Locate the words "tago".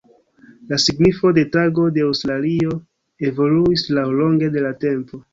1.55-1.83